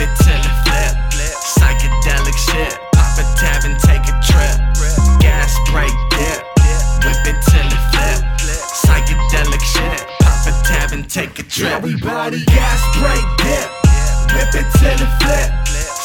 [0.00, 0.96] whip it till it flip.
[1.44, 4.56] Psychedelic shit, pop a tab and take a trip.
[5.20, 6.40] Gas brake dip,
[7.04, 8.20] whip it till it flip.
[8.80, 11.72] Psychedelic shit, pop a tab and take a trip.
[11.72, 13.68] Everybody gas brake dip,
[14.32, 15.48] whip it till it flip.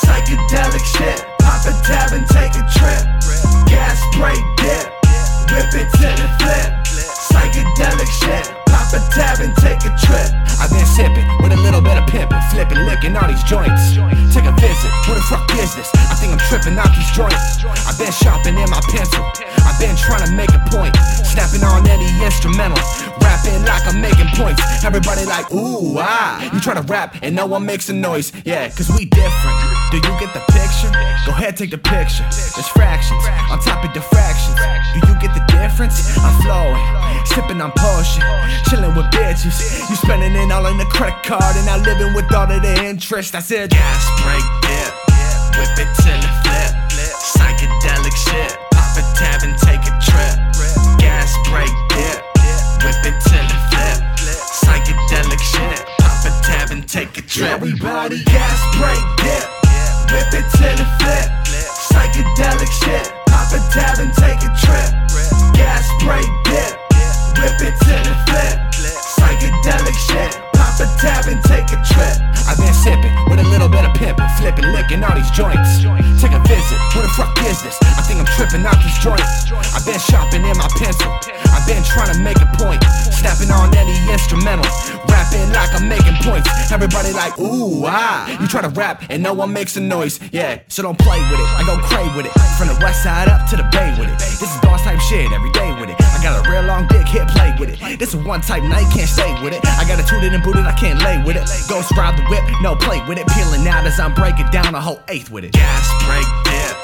[0.00, 3.04] Psychedelic shit, pop a tab and take a trip.
[3.68, 4.88] Gas brake dip,
[5.52, 6.70] whip it till it flip.
[7.28, 10.32] Psychedelic shit, pop a tab and take a trip.
[10.60, 11.41] I've been sipping
[12.52, 13.96] flipping, licking all these joints.
[14.28, 15.88] Take a visit, what the fuck is this?
[16.12, 17.64] I think I'm tripping out these joints.
[17.88, 19.24] I've been shopping in my pencil.
[19.64, 20.94] I've been trying to make a point,
[21.24, 22.78] snapping on any instrumental,
[23.24, 24.60] rapping like I'm making points.
[24.84, 26.44] Everybody like, ooh, ah.
[26.52, 28.32] You try to rap and no one makes a noise.
[28.44, 29.56] Yeah, cause we different.
[29.90, 30.92] Do you get the picture?
[31.24, 32.24] Go ahead, take the picture.
[32.28, 34.56] There's fractions on top of diffractions.
[34.92, 36.16] Do you get the difference?
[36.18, 36.80] I'm flowing,
[37.26, 38.22] sipping on potion,
[38.68, 39.56] chilling with bitches.
[39.88, 42.74] You spending it all on the credit card and not living with all of the
[42.84, 43.34] interest.
[43.34, 44.92] I said, Gas brake dip,
[45.58, 46.72] whip it till it flip.
[47.18, 50.36] Psychedelic shit, pop a tab and take a trip.
[50.98, 52.18] Gas brake dip,
[52.84, 53.98] whip it till it flip.
[54.62, 57.50] Psychedelic shit, pop a tab and take a trip.
[57.50, 59.44] Everybody gas brake dip,
[60.12, 61.31] whip it till it flip.
[73.28, 75.84] With a little bit of pimping, flipping, licking all these joints.
[76.18, 77.78] Take a visit, what the fuck is this?
[77.82, 79.52] I think I'm tripping out these joints.
[79.74, 81.10] I've been shopping in my pencil.
[81.54, 82.82] I've been trying to make a point,
[83.14, 84.66] snapping on any instrumental,
[85.06, 86.48] rapping like I'm making points.
[86.72, 88.26] Everybody like, ooh, ah.
[88.40, 90.18] You try to rap and no one makes a noise.
[90.32, 91.48] Yeah, so don't play with it.
[91.54, 92.32] I go cray with it.
[92.58, 94.18] From the west side up to the bay with it.
[94.18, 95.51] This is boss type shit every
[97.12, 97.98] real long dick, hit play with it.
[97.98, 99.64] This is one type night, can't stay with it.
[99.66, 101.44] I got a tooted and booted, I can't lay with it.
[101.68, 103.26] Ghost ride the whip, no play with it.
[103.28, 105.52] Peeling out as I'm breaking down a whole eighth with it.
[105.52, 106.74] Gas brake dip,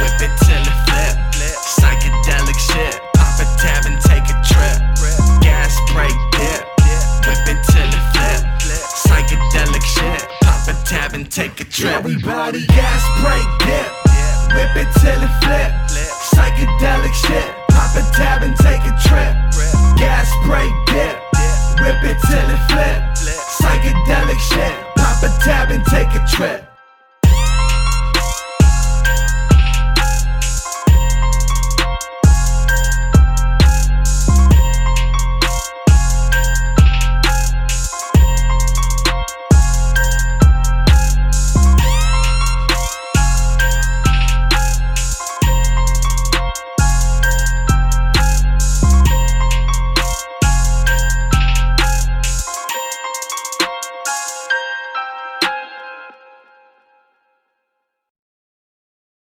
[0.00, 1.14] whip it till it flip.
[1.62, 4.78] Psychedelic shit, pop a tab and take a trip.
[5.42, 6.62] Gas brake dip,
[7.26, 8.40] whip it till it flip.
[9.06, 11.92] Psychedelic shit, pop a tab and take a trip.
[11.92, 13.88] Everybody gas brake dip,
[14.54, 15.81] whip it till it flip.
[22.04, 23.00] it till it flip.
[23.58, 24.74] Psychedelic shit.
[24.96, 26.71] Pop a tab and take a trip.